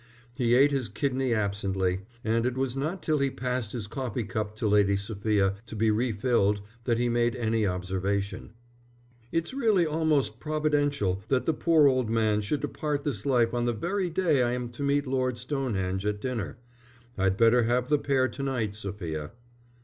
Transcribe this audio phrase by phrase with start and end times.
[0.35, 4.55] He ate his kidney absently, and it was not till he passed his coffee cup
[4.55, 8.53] to Lady Sophia to be refilled that he made any observation.
[9.31, 13.73] "It's really almost providential that the poor old man should depart this life on the
[13.73, 16.57] very day I am to meet Lord Stonehenge at dinner.
[17.15, 19.29] I'd better have the pair to night, Sophia."